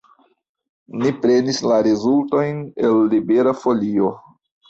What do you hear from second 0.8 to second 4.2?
Ni prenis la rezultojn el Libera Folio.